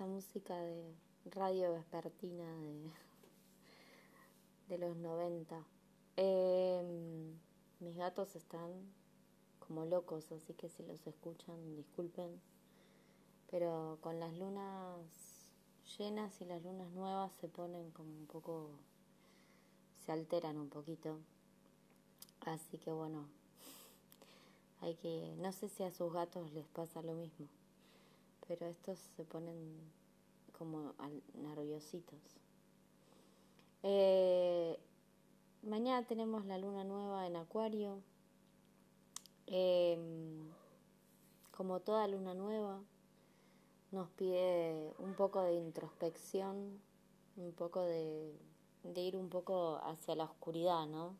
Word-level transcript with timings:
esta 0.00 0.10
música 0.10 0.56
de 0.56 0.94
radio 1.26 1.74
vespertina 1.74 2.50
de, 2.56 2.90
de 4.68 4.78
los 4.78 4.96
90. 4.96 5.62
Em, 6.16 7.38
mis 7.80 7.98
gatos 7.98 8.34
están 8.34 8.70
como 9.58 9.84
locos, 9.84 10.32
así 10.32 10.54
que 10.54 10.70
si 10.70 10.82
los 10.84 11.06
escuchan, 11.06 11.76
disculpen. 11.76 12.40
Pero 13.50 13.98
con 14.00 14.18
las 14.18 14.32
lunas 14.38 15.02
llenas 15.98 16.40
y 16.40 16.46
las 16.46 16.62
lunas 16.62 16.90
nuevas 16.92 17.30
se 17.34 17.48
ponen 17.48 17.90
como 17.90 18.08
un 18.08 18.26
poco, 18.26 18.70
se 20.06 20.12
alteran 20.12 20.56
un 20.56 20.70
poquito. 20.70 21.18
Así 22.46 22.78
que 22.78 22.90
bueno, 22.90 23.26
hay 24.80 24.94
que, 24.94 25.34
no 25.40 25.52
sé 25.52 25.68
si 25.68 25.82
a 25.82 25.90
sus 25.90 26.10
gatos 26.10 26.50
les 26.54 26.68
pasa 26.68 27.02
lo 27.02 27.12
mismo, 27.12 27.48
pero 28.50 28.66
estos 28.66 28.98
se 29.16 29.22
ponen 29.24 29.56
como 30.58 30.92
nerviositos. 31.34 32.18
Eh, 33.84 34.76
mañana 35.62 36.04
tenemos 36.04 36.44
la 36.46 36.58
luna 36.58 36.82
nueva 36.82 37.28
en 37.28 37.36
Acuario. 37.36 38.02
Em, 39.46 40.50
como 41.52 41.78
toda 41.78 42.08
luna 42.08 42.34
nueva, 42.34 42.80
nos 43.92 44.10
pide 44.10 44.94
un 44.98 45.14
poco 45.14 45.42
de 45.42 45.54
introspección, 45.54 46.80
un 47.36 47.52
poco 47.52 47.84
de, 47.84 48.34
de 48.82 49.00
ir 49.00 49.16
un 49.16 49.28
poco 49.28 49.76
hacia 49.84 50.16
la 50.16 50.24
oscuridad, 50.24 50.88
¿no? 50.88 51.14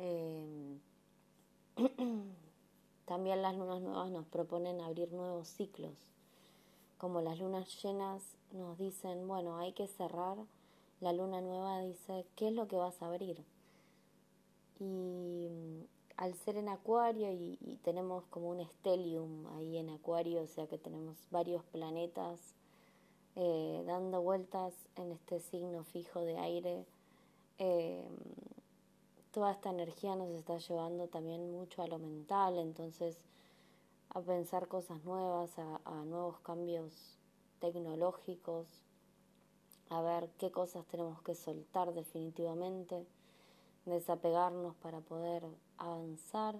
Em, 0.00 0.80
también 3.08 3.40
las 3.40 3.56
lunas 3.56 3.80
nuevas 3.80 4.10
nos 4.10 4.26
proponen 4.26 4.82
abrir 4.82 5.10
nuevos 5.12 5.48
ciclos. 5.48 5.94
Como 6.98 7.22
las 7.22 7.38
lunas 7.38 7.82
llenas 7.82 8.22
nos 8.52 8.76
dicen, 8.76 9.26
bueno, 9.26 9.56
hay 9.56 9.72
que 9.72 9.86
cerrar, 9.86 10.36
la 11.00 11.14
luna 11.14 11.40
nueva 11.40 11.80
dice, 11.80 12.26
¿qué 12.36 12.48
es 12.48 12.54
lo 12.54 12.68
que 12.68 12.76
vas 12.76 13.00
a 13.00 13.06
abrir? 13.06 13.42
Y 14.78 15.48
mm, 15.48 15.84
al 16.18 16.34
ser 16.34 16.58
en 16.58 16.68
acuario 16.68 17.32
y, 17.32 17.78
tenemos 17.82 18.24
como 18.26 18.50
un 18.50 18.62
stellium 18.62 19.46
ahí 19.56 19.78
en 19.78 19.88
acuario, 19.88 20.42
o 20.42 20.46
sea 20.46 20.66
que 20.66 20.76
tenemos 20.76 21.16
varios 21.30 21.64
planetas 21.64 22.38
eh, 23.36 23.84
dando 23.86 24.20
vueltas 24.20 24.74
en 24.96 25.12
este 25.12 25.40
signo 25.40 25.82
fijo 25.84 26.20
de 26.20 26.36
aire, 26.36 26.84
eh, 27.58 28.04
toda 29.38 29.52
esta 29.52 29.70
energía 29.70 30.16
nos 30.16 30.30
está 30.30 30.58
llevando 30.58 31.06
también 31.06 31.52
mucho 31.52 31.80
a 31.80 31.86
lo 31.86 32.00
mental, 32.00 32.58
entonces 32.58 33.20
a 34.10 34.20
pensar 34.20 34.66
cosas 34.66 35.04
nuevas, 35.04 35.56
a, 35.60 36.04
nuevos 36.06 36.40
cambios 36.40 37.16
tecnológicos, 37.60 38.66
a 39.90 40.02
ver 40.02 40.28
qué 40.38 40.50
cosas 40.50 40.84
tenemos 40.86 41.22
que 41.22 41.36
soltar 41.36 41.94
definitivamente, 41.94 43.06
desapegarnos 43.86 44.74
para 44.74 45.02
poder 45.02 45.44
avanzar 45.76 46.56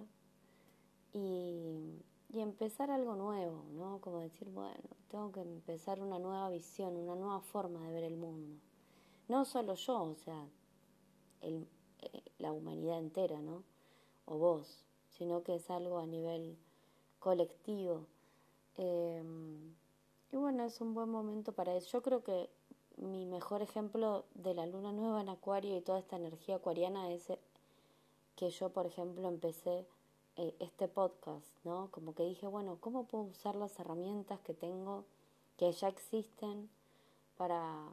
y, 1.11 2.01
y, 2.29 2.39
empezar 2.39 2.91
algo 2.91 3.15
nuevo, 3.15 3.65
¿no? 3.73 3.99
Como 3.99 4.21
decir, 4.21 4.47
bueno, 4.51 4.87
tengo 5.09 5.33
que 5.33 5.41
empezar 5.41 6.01
una 6.01 6.17
nueva 6.17 6.49
visión, 6.49 6.95
una 6.95 7.15
nueva 7.15 7.41
forma 7.41 7.85
de 7.85 7.91
ver 7.91 8.03
el 8.05 8.15
mundo. 8.15 8.57
No 9.27 9.43
solo 9.43 9.73
yo, 9.73 10.01
o 10.01 10.15
sea, 10.15 10.47
el, 11.41 11.67
la 12.37 12.51
humanidad 12.51 12.99
entera, 12.99 13.41
¿no? 13.41 13.63
O 14.25 14.37
vos, 14.37 14.85
sino 15.09 15.43
que 15.43 15.55
es 15.55 15.69
algo 15.69 15.99
a 15.99 16.05
nivel 16.05 16.57
colectivo. 17.19 18.05
Em, 18.77 19.73
y 20.31 20.37
bueno, 20.37 20.63
es 20.63 20.79
un 20.81 20.93
buen 20.93 21.09
momento 21.09 21.51
para 21.51 21.75
eso. 21.75 21.89
Yo 21.91 22.01
creo 22.01 22.23
que 22.23 22.49
mi 22.97 23.25
mejor 23.25 23.61
ejemplo 23.61 24.25
de 24.35 24.53
la 24.53 24.65
luna 24.65 24.91
nueva 24.91 25.21
en 25.21 25.29
Acuario 25.29 25.75
y 25.77 25.81
toda 25.81 25.99
esta 25.99 26.17
energía 26.17 26.57
acuariana 26.57 27.11
es 27.11 27.29
eh, 27.29 27.39
que 28.35 28.49
yo, 28.49 28.69
por 28.69 28.85
ejemplo, 28.85 29.27
empecé 29.27 29.85
eh, 30.37 30.55
este 30.59 30.87
podcast, 30.87 31.47
¿no? 31.63 31.89
Como 31.91 32.13
que 32.15 32.23
dije, 32.23 32.47
bueno, 32.47 32.77
¿cómo 32.79 33.05
puedo 33.05 33.25
usar 33.25 33.55
las 33.55 33.77
herramientas 33.79 34.39
que 34.41 34.53
tengo, 34.53 35.05
que 35.57 35.71
ya 35.71 35.87
existen, 35.89 36.69
para 37.37 37.89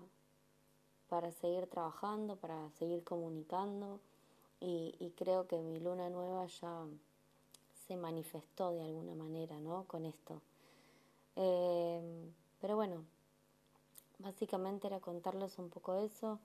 para 1.09 1.31
seguir 1.33 1.67
trabajando, 1.67 2.37
para 2.37 2.71
seguir 2.79 3.05
comunicando 3.05 4.01
y, 4.61 5.13
creo 5.17 5.47
que 5.47 5.59
mi 5.59 5.79
luna 5.79 6.09
nueva 6.09 6.47
ya 6.47 6.85
se 7.87 7.97
manifestó 7.97 8.73
de 8.73 8.83
alguna 8.83 9.15
manera, 9.15 9.59
¿no? 9.61 9.85
Con 9.85 10.05
esto. 10.05 10.41
Eh, 11.37 12.31
pero 12.61 12.77
bueno, 12.77 13.05
básicamente 14.19 14.87
era 14.87 15.01
contarles 15.01 15.59
un 15.59 15.69
poco 15.69 15.95
eso, 15.95 16.39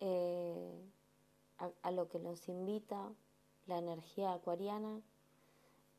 eh, 0.00 0.80
a, 1.82 1.90
lo 1.90 2.08
que 2.08 2.18
nos 2.18 2.48
invita 2.48 3.12
la 3.66 3.78
energía 3.78 4.32
acuariana 4.32 5.00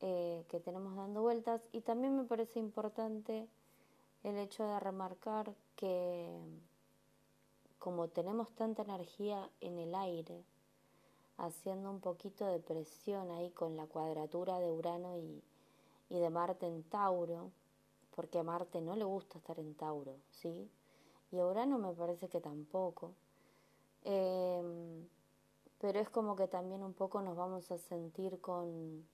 eh, 0.00 0.44
que 0.48 0.58
tenemos 0.58 0.96
dando 0.96 1.22
vueltas 1.22 1.62
y 1.70 1.82
también 1.82 2.16
me 2.16 2.24
parece 2.24 2.58
importante 2.58 3.46
el 4.24 4.38
hecho 4.38 4.64
de 4.64 4.80
remarcar 4.80 5.54
que 5.76 6.40
como 7.82 8.06
tenemos 8.06 8.48
tanta 8.54 8.82
energía 8.82 9.50
en 9.60 9.76
el 9.76 9.92
aire, 9.96 10.44
haciendo 11.36 11.90
un 11.90 11.98
poquito 11.98 12.46
de 12.46 12.60
presión 12.60 13.32
ahí 13.32 13.50
con 13.50 13.76
la 13.76 13.86
cuadratura 13.86 14.60
de 14.60 14.70
Urano 14.70 15.18
y, 15.18 15.42
de 16.08 16.30
Marte 16.30 16.68
en 16.68 16.84
Tauro, 16.84 17.50
porque 18.14 18.38
a 18.38 18.44
Marte 18.44 18.80
no 18.80 18.94
le 18.94 19.02
gusta 19.02 19.38
estar 19.38 19.58
en 19.58 19.74
Tauro, 19.74 20.14
¿sí? 20.30 20.70
Y 21.32 21.40
a 21.40 21.46
Urano 21.46 21.76
me 21.78 21.92
parece 21.92 22.28
que 22.28 22.40
tampoco. 22.40 23.14
Em, 24.04 25.08
pero 25.80 25.98
es 25.98 26.08
como 26.08 26.36
que 26.36 26.46
también 26.46 26.84
un 26.84 26.94
poco 26.94 27.20
nos 27.20 27.36
vamos 27.36 27.68
a 27.72 27.78
sentir 27.78 28.40
con... 28.40 29.04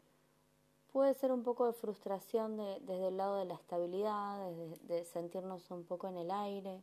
Puede 0.93 1.15
ser 1.15 1.33
un 1.33 1.43
poco 1.43 1.65
de 1.65 1.73
frustración 1.73 2.59
desde 2.59 3.09
el 3.09 3.17
lado 3.17 3.37
de 3.37 3.47
la 3.47 3.55
estabilidad, 3.55 4.51
de 4.83 5.05
sentirnos 5.07 5.71
un 5.71 5.85
poco 5.85 6.09
en 6.09 6.19
el 6.19 6.31
aire 6.31 6.83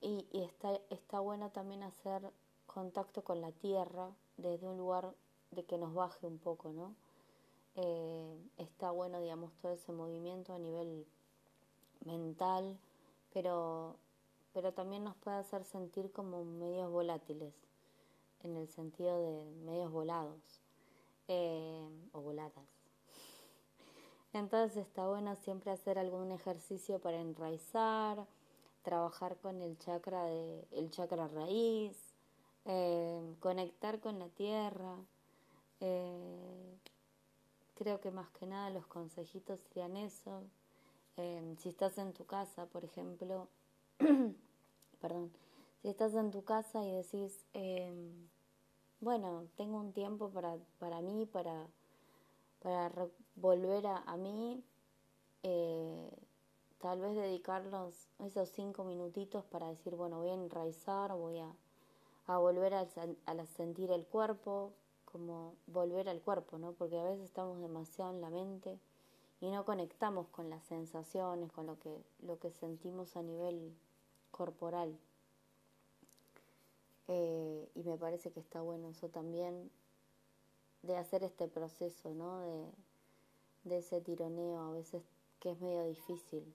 y, 0.00 0.26
está, 0.32 0.80
está 0.90 1.20
bueno 1.20 1.50
también 1.50 1.82
hacer 1.82 2.32
contacto 2.66 3.22
con 3.22 3.40
la 3.40 3.52
tierra 3.52 4.10
desde 4.36 4.66
un 4.66 4.78
lugar 4.78 5.14
de 5.50 5.64
que 5.64 5.78
nos 5.78 5.92
baje 5.94 6.26
un 6.26 6.38
poco, 6.38 6.70
¿no? 6.72 6.94
Eh, 7.76 8.36
está 8.58 8.90
bueno, 8.90 9.20
digamos, 9.20 9.52
todo 9.60 9.72
ese 9.72 9.92
movimiento 9.92 10.54
a 10.54 10.58
nivel 10.58 11.06
mental, 12.04 12.78
pero, 13.32 13.96
pero 14.52 14.72
también 14.72 15.04
nos 15.04 15.16
puede 15.16 15.36
hacer 15.38 15.64
sentir 15.64 16.10
como 16.12 16.44
medios 16.44 16.90
volátiles, 16.90 17.54
en 18.42 18.56
el 18.56 18.68
sentido 18.68 19.18
de 19.18 19.44
medios 19.64 19.92
volados 19.92 20.40
eh, 21.28 21.88
o 22.12 22.20
voladas. 22.20 22.66
Entonces 24.32 24.78
está 24.78 25.06
bueno 25.06 25.36
siempre 25.36 25.70
hacer 25.70 25.98
algún 25.98 26.32
ejercicio 26.32 27.00
para 27.00 27.20
enraizar, 27.20 28.26
trabajar 28.82 29.36
con 29.38 29.60
el 29.62 29.78
chakra 29.78 30.24
de 30.24 30.66
el 30.72 30.90
chakra 30.90 31.28
raíz, 31.28 31.96
eh, 32.64 33.34
conectar 33.40 34.00
con 34.00 34.18
la 34.18 34.28
tierra. 34.28 34.96
Eh, 35.80 36.78
creo 37.74 38.00
que 38.00 38.10
más 38.10 38.30
que 38.30 38.46
nada 38.46 38.70
los 38.70 38.86
consejitos 38.86 39.60
serían 39.60 39.96
eso. 39.96 40.42
Eh, 41.16 41.54
si 41.58 41.70
estás 41.70 41.98
en 41.98 42.12
tu 42.12 42.24
casa, 42.26 42.66
por 42.66 42.84
ejemplo, 42.84 43.48
perdón, 45.00 45.32
si 45.82 45.88
estás 45.88 46.14
en 46.14 46.30
tu 46.30 46.44
casa 46.44 46.84
y 46.84 46.92
decís, 46.92 47.44
bueno, 49.00 49.46
tengo 49.56 49.78
un 49.78 49.92
tiempo 49.92 50.30
para, 50.30 50.56
para 50.78 51.00
mí, 51.00 51.26
para, 51.26 51.66
para 52.62 52.92
volver 53.34 53.86
a, 53.86 53.96
a 53.98 54.16
mí, 54.16 54.62
tal 56.80 57.00
vez 57.00 57.14
dedicarlos 57.14 58.08
esos 58.18 58.48
cinco 58.48 58.84
minutitos 58.84 59.44
para 59.44 59.68
decir, 59.68 59.94
bueno, 59.96 60.18
voy 60.18 60.30
a 60.30 60.34
enraizar, 60.34 61.12
voy 61.14 61.38
a, 61.38 61.54
volver 62.38 62.74
a, 62.74 62.86
sentir 63.46 63.90
el 63.90 64.06
cuerpo, 64.06 64.72
como 65.04 65.54
volver 65.66 66.08
al 66.08 66.20
cuerpo, 66.22 66.58
¿no? 66.58 66.72
Porque 66.72 66.98
a 66.98 67.04
veces 67.04 67.24
estamos 67.24 67.60
demasiado 67.60 68.12
en 68.12 68.20
la 68.20 68.30
mente 68.30 68.78
y 69.40 69.50
no 69.50 69.64
conectamos 69.64 70.28
con 70.28 70.48
las 70.48 70.62
sensaciones, 70.64 71.52
con 71.52 71.66
lo 71.66 71.78
que, 71.78 72.02
lo 72.20 72.38
que 72.38 72.50
sentimos 72.50 73.16
a 73.16 73.22
nivel 73.22 73.74
corporal. 74.30 74.98
Eh, 77.08 77.68
y 77.74 77.82
me 77.82 77.98
parece 77.98 78.30
que 78.30 78.40
está 78.40 78.62
bueno 78.62 78.88
eso 78.88 79.08
también 79.08 79.70
de 80.82 80.96
hacer 80.96 81.24
este 81.24 81.48
proceso, 81.48 82.14
¿no? 82.14 82.40
De, 82.40 82.70
de 83.64 83.78
ese 83.78 84.00
tironeo 84.00 84.60
a 84.60 84.70
veces 84.70 85.02
que 85.40 85.50
es 85.50 85.60
medio 85.60 85.84
difícil 85.84 86.54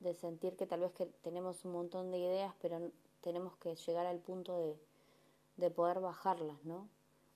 de 0.00 0.14
sentir 0.14 0.56
que 0.56 0.66
tal 0.66 0.80
vez 0.80 0.92
que 0.92 1.06
tenemos 1.06 1.64
un 1.64 1.72
montón 1.72 2.10
de 2.10 2.18
ideas, 2.18 2.54
pero 2.60 2.90
tenemos 3.20 3.56
que 3.56 3.74
llegar 3.74 4.06
al 4.06 4.18
punto 4.18 4.56
de, 4.58 4.78
de 5.56 5.70
poder 5.70 6.00
bajarlas, 6.00 6.64
¿no? 6.64 6.88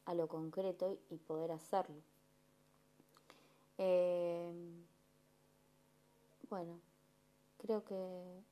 A 0.04 0.14
lo 0.14 0.28
concreto 0.28 0.98
y 1.10 1.16
poder 1.18 1.52
hacerlo. 1.52 2.02
Eh, 3.78 4.52
bueno, 6.48 6.78
creo 7.58 7.84
que 7.84 8.42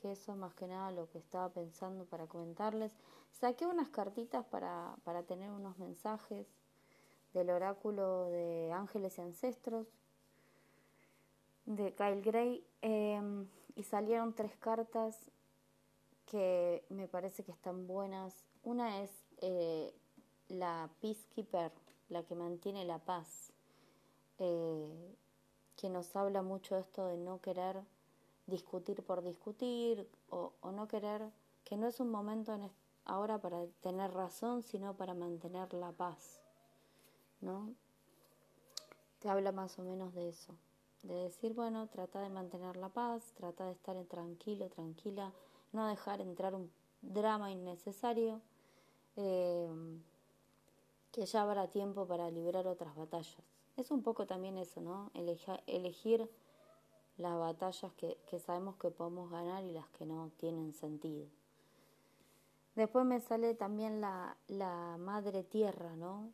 que 0.00 0.12
eso 0.12 0.34
más 0.34 0.54
que 0.54 0.66
nada 0.66 0.90
lo 0.90 1.08
que 1.10 1.18
estaba 1.18 1.48
pensando 1.50 2.04
para 2.04 2.26
comentarles. 2.26 2.92
Saqué 3.32 3.66
unas 3.66 3.90
cartitas 3.90 4.44
para, 4.46 4.96
para 5.04 5.22
tener 5.22 5.50
unos 5.50 5.78
mensajes 5.78 6.46
del 7.34 7.50
oráculo 7.50 8.30
de 8.30 8.72
ángeles 8.72 9.18
y 9.18 9.20
ancestros 9.20 9.86
de 11.66 11.94
Kyle 11.94 12.20
Gray 12.20 12.64
em, 12.82 13.48
y 13.74 13.82
salieron 13.82 14.34
tres 14.34 14.56
cartas 14.56 15.30
que 16.26 16.84
me 16.88 17.08
parece 17.08 17.42
que 17.44 17.52
están 17.52 17.86
buenas. 17.86 18.44
Una 18.62 19.02
es 19.02 19.10
eh, 19.38 19.92
la 20.48 20.90
Peacekeeper, 21.00 21.72
la 22.08 22.22
que 22.22 22.34
mantiene 22.34 22.84
la 22.84 22.98
paz, 22.98 23.52
eh, 24.38 25.16
que 25.76 25.88
nos 25.88 26.14
habla 26.14 26.42
mucho 26.42 26.74
de 26.74 26.82
esto 26.82 27.06
de 27.06 27.16
no 27.16 27.40
querer 27.40 27.82
discutir 28.46 29.02
por 29.02 29.22
discutir 29.22 30.08
o, 30.28 30.52
no 30.72 30.88
querer, 30.88 31.30
que 31.64 31.76
no 31.76 31.86
es 31.86 32.00
un 32.00 32.10
momento 32.10 32.58
ahora 33.04 33.38
para 33.38 33.66
tener 33.80 34.12
razón, 34.12 34.62
sino 34.62 34.94
para 34.96 35.14
mantener 35.14 35.72
la 35.72 35.92
paz, 35.92 36.40
¿no? 37.40 37.72
Te 39.20 39.28
habla 39.28 39.52
más 39.52 39.78
o 39.78 39.82
menos 39.82 40.12
de 40.14 40.28
eso, 40.28 40.54
de 41.02 41.14
decir, 41.14 41.54
bueno, 41.54 41.88
trata 41.88 42.20
de 42.20 42.28
mantener 42.28 42.76
la 42.76 42.88
paz, 42.88 43.32
trata 43.36 43.66
de 43.66 43.72
estar 43.72 43.96
tranquilo, 44.04 44.68
tranquila, 44.68 45.32
no 45.72 45.86
dejar 45.86 46.20
entrar 46.20 46.54
un 46.54 46.70
drama 47.02 47.50
innecesario, 47.50 48.40
eh, 49.16 49.68
que 51.12 51.26
ya 51.26 51.42
habrá 51.42 51.68
tiempo 51.68 52.06
para 52.06 52.30
liberar 52.30 52.66
otras 52.66 52.94
batallas. 52.94 53.42
Es 53.76 53.90
un 53.90 54.02
poco 54.02 54.26
también 54.26 54.58
eso, 54.58 54.80
¿no? 54.80 55.10
elegir 55.66 56.30
las 57.16 57.38
batallas 57.38 57.92
que, 57.94 58.16
sabemos 58.38 58.76
que 58.76 58.90
podemos 58.90 59.30
ganar 59.30 59.64
y 59.64 59.72
las 59.72 59.88
que 59.90 60.06
no 60.06 60.30
tienen 60.36 60.72
sentido. 60.72 61.26
Después 62.74 63.04
me 63.04 63.20
sale 63.20 63.54
también 63.54 64.00
la, 64.00 64.36
madre 64.98 65.42
tierra, 65.42 65.96
¿no? 65.96 66.32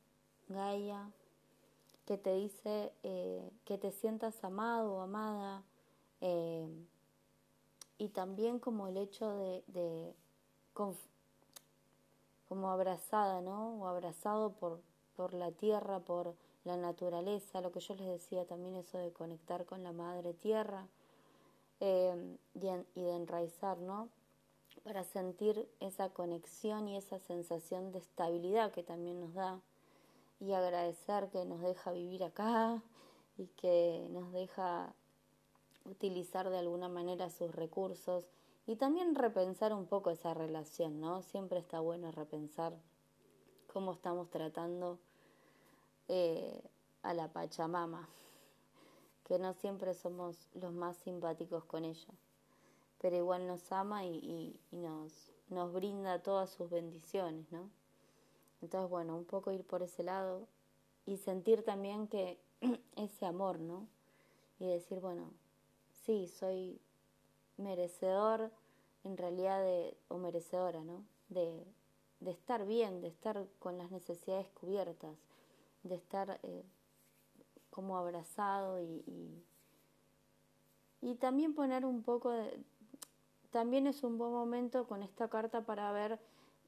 Gaia, 0.48 1.10
que 2.06 2.16
te 2.16 2.34
dice 2.34 2.92
eh, 3.02 3.50
que 3.64 3.78
te 3.78 3.92
sientas 3.92 4.42
amado 4.44 4.94
o 4.94 5.00
amada, 5.00 5.62
eh, 6.20 6.68
y 7.98 8.08
también 8.08 8.58
como 8.58 8.88
el 8.88 8.96
hecho 8.96 9.30
de, 9.36 10.14
como 12.48 12.70
abrazada, 12.70 13.40
¿no? 13.40 13.80
O 13.80 13.86
abrazado 13.86 14.52
por, 14.52 14.80
por 15.16 15.34
la 15.34 15.50
tierra, 15.50 16.00
por 16.00 16.34
la 16.64 16.76
naturaleza, 16.76 17.60
lo 17.60 17.72
que 17.72 17.80
yo 17.80 17.94
les 17.94 18.06
decía 18.06 18.44
también 18.44 18.76
eso 18.76 18.98
de 18.98 19.12
conectar 19.12 19.64
con 19.64 19.82
la 19.82 19.92
madre 19.92 20.34
tierra 20.34 20.86
eh, 21.80 22.36
y, 22.54 23.00
de 23.00 23.16
enraizar, 23.16 23.78
¿no? 23.78 24.08
Para 24.84 25.04
sentir 25.04 25.68
esa 25.80 26.10
conexión 26.10 26.88
y 26.88 26.96
esa 26.96 27.18
sensación 27.18 27.92
de 27.92 27.98
estabilidad 27.98 28.72
que 28.72 28.82
también 28.82 29.20
nos 29.20 29.34
da 29.34 29.60
y 30.40 30.52
agradecer 30.52 31.28
que 31.30 31.44
nos 31.44 31.60
deja 31.60 31.92
vivir 31.92 32.24
acá 32.24 32.82
y 33.38 33.46
que 33.48 34.06
nos 34.10 34.32
deja 34.32 34.94
utilizar 35.84 36.50
de 36.50 36.58
alguna 36.58 36.88
manera 36.88 37.30
sus 37.30 37.54
recursos 37.54 38.24
y 38.66 38.76
también 38.76 39.14
repensar 39.14 39.72
un 39.72 39.86
poco 39.86 40.10
esa 40.10 40.34
relación, 40.34 41.00
¿no? 41.00 41.22
Siempre 41.22 41.58
está 41.58 41.80
bueno 41.80 42.10
repensar 42.10 42.76
cómo 43.72 43.92
estamos 43.92 44.28
tratando 44.30 44.98
eh, 46.08 46.62
a 47.02 47.14
la 47.14 47.28
Pachamama, 47.28 48.08
que 49.24 49.38
no 49.38 49.54
siempre 49.54 49.94
somos 49.94 50.48
los 50.54 50.72
más 50.72 50.96
simpáticos 50.96 51.64
con 51.64 51.84
ella, 51.84 52.12
pero 53.00 53.16
igual 53.16 53.46
nos 53.46 53.70
ama 53.70 54.04
y, 54.04 54.58
nos, 54.72 55.32
nos 55.48 55.72
brinda 55.72 56.22
todas 56.22 56.50
sus 56.50 56.68
bendiciones, 56.68 57.50
¿no? 57.52 57.70
Entonces, 58.66 58.90
bueno, 58.90 59.16
un 59.16 59.24
poco 59.24 59.52
ir 59.52 59.64
por 59.64 59.84
ese 59.84 60.02
lado 60.02 60.48
y 61.06 61.18
sentir 61.18 61.62
también 61.62 62.08
que 62.08 62.36
ese 62.96 63.24
amor, 63.24 63.60
¿no? 63.60 63.86
Y 64.58 64.66
decir, 64.66 64.98
bueno, 64.98 65.30
sí, 66.04 66.26
soy 66.26 66.80
merecedor 67.58 68.50
en 69.04 69.16
realidad 69.16 69.62
de, 69.62 69.96
o 70.08 70.18
merecedora, 70.18 70.82
¿no? 70.82 71.04
De, 71.28 71.64
de 72.18 72.32
estar 72.32 72.66
bien, 72.66 73.00
de 73.02 73.06
estar 73.06 73.46
con 73.60 73.78
las 73.78 73.92
necesidades 73.92 74.48
cubiertas, 74.50 75.14
de 75.84 75.94
estar 75.94 76.40
eh, 76.42 76.64
como 77.70 77.96
abrazado 77.96 78.80
y, 78.80 79.44
y, 81.02 81.14
también 81.14 81.54
poner 81.54 81.84
un 81.84 82.02
poco 82.02 82.32
de... 82.32 82.58
También 83.52 83.86
es 83.86 84.02
un 84.02 84.18
buen 84.18 84.32
momento 84.32 84.88
con 84.88 85.04
esta 85.04 85.28
carta 85.28 85.64
para 85.64 85.92
ver 85.92 86.18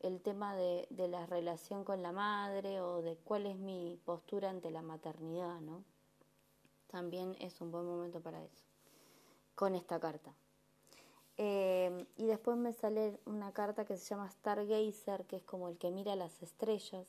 el 0.00 0.20
tema 0.20 0.54
de, 0.54 0.86
de 0.90 1.08
la 1.08 1.26
relación 1.26 1.84
con 1.84 2.02
la 2.02 2.12
madre 2.12 2.80
o 2.80 3.02
de 3.02 3.16
cuál 3.16 3.46
es 3.46 3.56
mi 3.56 3.98
postura 4.04 4.50
ante 4.50 4.70
la 4.70 4.82
maternidad, 4.82 5.60
¿no? 5.60 5.84
También 6.88 7.36
es 7.40 7.60
un 7.60 7.70
buen 7.70 7.84
momento 7.84 8.20
para 8.20 8.42
eso, 8.42 8.64
con 9.54 9.74
esta 9.74 10.00
carta. 10.00 10.34
Eh, 11.40 12.06
y 12.16 12.26
después 12.26 12.56
me 12.56 12.72
sale 12.72 13.20
una 13.24 13.52
carta 13.52 13.84
que 13.84 13.96
se 13.96 14.04
llama 14.04 14.28
Stargazer, 14.28 15.24
que 15.26 15.36
es 15.36 15.44
como 15.44 15.68
el 15.68 15.78
que 15.78 15.90
mira 15.90 16.16
las 16.16 16.42
estrellas. 16.42 17.06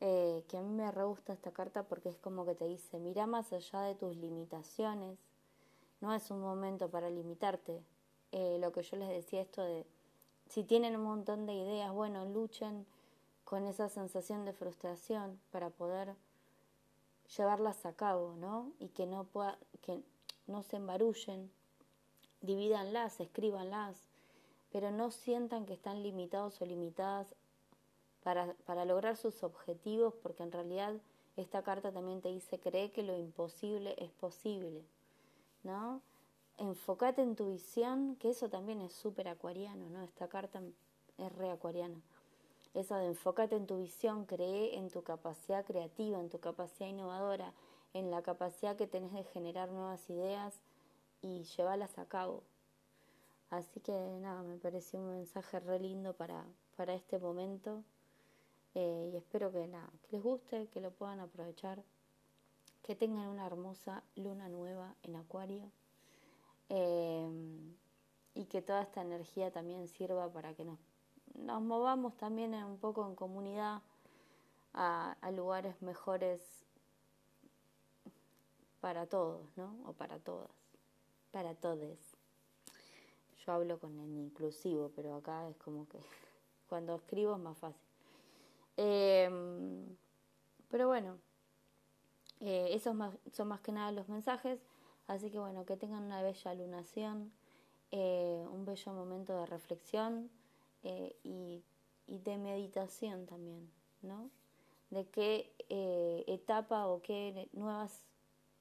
Eh, 0.00 0.44
que 0.48 0.56
a 0.56 0.62
mí 0.62 0.70
me 0.70 0.90
re 0.92 1.04
gusta 1.04 1.32
esta 1.32 1.50
carta 1.50 1.82
porque 1.82 2.08
es 2.08 2.16
como 2.18 2.46
que 2.46 2.54
te 2.54 2.66
dice, 2.66 3.00
mira 3.00 3.26
más 3.26 3.52
allá 3.52 3.82
de 3.82 3.96
tus 3.96 4.16
limitaciones, 4.16 5.18
no 6.00 6.14
es 6.14 6.30
un 6.30 6.40
momento 6.40 6.88
para 6.88 7.10
limitarte. 7.10 7.82
Eh, 8.30 8.58
lo 8.60 8.72
que 8.72 8.82
yo 8.82 8.96
les 8.96 9.08
decía, 9.08 9.42
esto 9.42 9.62
de, 9.62 9.84
si 10.48 10.64
tienen 10.64 10.96
un 10.96 11.04
montón 11.04 11.46
de 11.46 11.54
ideas, 11.54 11.92
bueno, 11.92 12.24
luchen 12.24 12.86
con 13.44 13.66
esa 13.66 13.88
sensación 13.88 14.44
de 14.44 14.52
frustración 14.52 15.40
para 15.50 15.70
poder 15.70 16.14
llevarlas 17.36 17.84
a 17.86 17.92
cabo, 17.92 18.34
¿no? 18.36 18.72
Y 18.78 18.88
que 18.88 19.06
no, 19.06 19.24
pueda, 19.24 19.58
que 19.82 20.00
no 20.46 20.62
se 20.62 20.76
embarullen, 20.76 21.50
divídanlas, 22.40 23.20
escríbanlas, 23.20 23.96
pero 24.72 24.90
no 24.90 25.10
sientan 25.10 25.66
que 25.66 25.74
están 25.74 26.02
limitados 26.02 26.60
o 26.60 26.66
limitadas 26.66 27.34
para, 28.22 28.54
para 28.66 28.84
lograr 28.84 29.16
sus 29.16 29.42
objetivos, 29.42 30.14
porque 30.22 30.42
en 30.42 30.52
realidad 30.52 30.94
esta 31.36 31.62
carta 31.62 31.92
también 31.92 32.20
te 32.20 32.28
dice, 32.28 32.58
cree 32.58 32.90
que 32.90 33.02
lo 33.02 33.16
imposible 33.16 33.94
es 33.98 34.10
posible, 34.10 34.82
¿no? 35.62 36.02
Enfócate 36.58 37.22
en 37.22 37.36
tu 37.36 37.52
visión, 37.52 38.16
que 38.16 38.30
eso 38.30 38.48
también 38.48 38.80
es 38.80 38.92
súper 38.92 39.28
acuariano, 39.28 39.88
¿no? 39.90 40.02
Esta 40.02 40.26
carta 40.26 40.60
es 41.16 41.32
re 41.36 41.50
acuariana. 41.50 42.00
Eso 42.74 42.96
de 42.96 43.06
enfócate 43.06 43.54
en 43.54 43.68
tu 43.68 43.78
visión, 43.78 44.26
cree 44.26 44.76
en 44.76 44.90
tu 44.90 45.04
capacidad 45.04 45.64
creativa, 45.64 46.18
en 46.18 46.28
tu 46.28 46.40
capacidad 46.40 46.88
innovadora, 46.88 47.54
en 47.94 48.10
la 48.10 48.22
capacidad 48.22 48.76
que 48.76 48.88
tenés 48.88 49.12
de 49.12 49.22
generar 49.22 49.70
nuevas 49.70 50.10
ideas 50.10 50.60
y 51.22 51.44
llevarlas 51.44 51.96
a 51.96 52.06
cabo. 52.06 52.42
Así 53.50 53.78
que 53.78 53.92
nada, 53.92 54.42
me 54.42 54.56
pareció 54.56 54.98
un 54.98 55.10
mensaje 55.10 55.60
re 55.60 55.78
lindo 55.78 56.12
para, 56.12 56.44
para 56.76 56.92
este 56.92 57.20
momento. 57.20 57.84
Eh, 58.74 59.10
y 59.12 59.16
espero 59.16 59.52
que, 59.52 59.68
nada, 59.68 59.90
que 60.02 60.16
les 60.16 60.24
guste, 60.24 60.66
que 60.66 60.80
lo 60.80 60.90
puedan 60.90 61.20
aprovechar, 61.20 61.84
que 62.82 62.96
tengan 62.96 63.28
una 63.28 63.46
hermosa 63.46 64.02
luna 64.16 64.48
nueva 64.48 64.96
en 65.04 65.14
Acuario 65.14 65.70
eh, 66.68 67.28
y 68.34 68.44
que 68.44 68.62
toda 68.62 68.82
esta 68.82 69.02
energía 69.02 69.50
también 69.50 69.88
sirva 69.88 70.30
para 70.32 70.54
que 70.54 70.64
nos, 70.64 70.78
nos 71.34 71.62
movamos 71.62 72.16
también 72.16 72.54
un 72.54 72.78
poco 72.78 73.06
en 73.06 73.14
comunidad 73.14 73.82
a, 74.74 75.30
lugares 75.32 75.80
mejores 75.82 76.40
para 78.80 79.06
todos, 79.06 79.44
¿no? 79.56 79.76
O 79.86 79.92
para 79.92 80.18
todas, 80.18 80.50
para 81.32 81.54
todes. 81.54 81.98
Yo 83.44 83.52
hablo 83.52 83.78
con 83.78 83.98
el 83.98 84.16
inclusivo, 84.16 84.92
pero 84.94 85.16
acá 85.16 85.48
es 85.48 85.56
como 85.56 85.88
que 85.88 85.98
cuando 86.68 86.94
escribo 86.94 87.34
es 87.34 87.40
más 87.40 87.58
fácil. 87.58 87.82
Em, 88.76 89.96
pero 90.70 90.86
bueno, 90.86 91.18
eh, 92.40 92.68
esos 92.70 92.96
son 93.32 93.48
más 93.48 93.60
que 93.60 93.72
nada 93.72 93.90
los 93.90 94.08
mensajes. 94.08 94.60
Así 95.08 95.30
que 95.30 95.38
bueno, 95.38 95.64
que 95.64 95.76
tengan 95.76 96.04
una 96.04 96.22
bella 96.22 96.54
lunación, 96.54 97.32
eh, 97.90 98.46
un 98.52 98.64
bello 98.66 98.92
momento 98.92 99.36
de 99.36 99.46
reflexión 99.46 100.30
eh, 100.82 101.16
y, 101.24 101.64
de 102.06 102.38
meditación 102.38 103.26
también, 103.26 103.70
¿no? 104.00 104.30
De 104.90 105.06
qué 105.08 105.52
etapa 106.26 106.86
o 106.86 107.02
qué 107.02 107.50
nuevas 107.52 108.06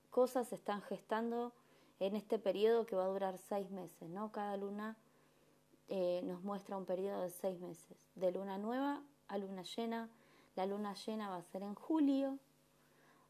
cosas 0.09 0.49
se 0.49 0.55
están 0.55 0.81
gestando 0.81 1.53
en 2.01 2.17
este 2.17 2.39
periodo 2.39 2.85
que 2.85 2.97
va 2.97 3.05
a 3.05 3.07
durar 3.07 3.37
seis 3.37 3.69
meses, 3.71 4.09
¿no? 4.09 4.33
Cada 4.33 4.57
luna 4.57 4.97
nos 6.23 6.43
muestra 6.43 6.75
un 6.75 6.85
periodo 6.85 7.21
de 7.21 7.29
seis 7.29 7.57
meses, 7.61 7.97
de 8.15 8.31
luna 8.31 8.57
nueva 8.57 9.01
a 9.29 9.37
luna 9.37 9.63
llena. 9.63 10.09
La 10.55 10.65
luna 10.65 10.93
llena 10.93 11.29
va 11.29 11.37
a 11.37 11.43
ser 11.43 11.63
en 11.63 11.75
julio, 11.75 12.39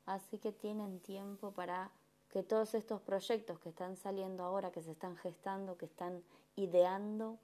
así 0.08 0.40
que 0.40 0.52
tienen 0.52 1.00
tiempo 1.00 1.52
para 1.52 1.92
que 2.38 2.44
todos 2.44 2.76
estos 2.76 3.02
proyectos 3.02 3.58
que 3.58 3.70
están 3.70 3.98
saliendo 3.98 4.44
ahora, 4.44 4.72
que 4.72 4.84
se 4.84 4.92
están 4.92 5.18
gestando, 5.18 5.76
que 5.76 5.86
están 5.86 6.22
ideando, 6.56 7.40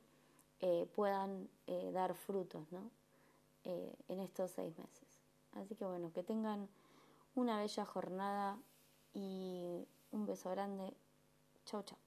eh, 0.59 0.87
puedan 0.93 1.49
eh, 1.65 1.89
dar 1.91 2.13
frutos 2.13 2.71
¿no? 2.71 2.91
Eh, 3.63 3.91
en 4.07 4.19
estos 4.19 4.51
seis 4.51 4.77
meses. 4.77 5.07
Así 5.53 5.73
que 5.73 5.83
bueno, 5.83 6.13
que 6.13 6.21
tengan 6.21 6.69
una 7.33 7.57
bella 7.57 7.85
jornada 7.85 8.59
y 9.15 9.83
un 10.11 10.27
beso 10.27 10.51
grande. 10.51 10.93
Chau, 11.65 11.81
chau. 11.81 12.02